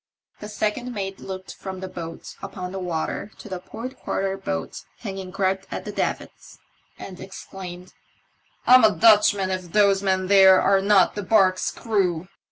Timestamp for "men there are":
10.01-10.81